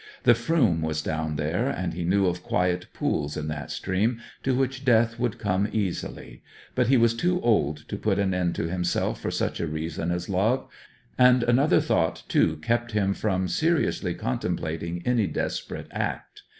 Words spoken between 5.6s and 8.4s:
easily. But he was too old to put an